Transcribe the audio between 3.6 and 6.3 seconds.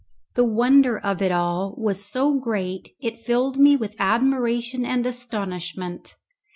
with admiration and astonishment.